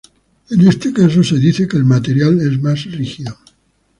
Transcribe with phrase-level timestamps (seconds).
[0.49, 3.37] En este caso, se dice que el material es más rígido.